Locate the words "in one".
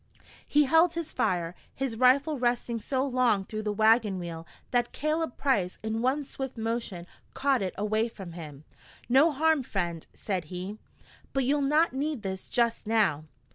5.83-6.23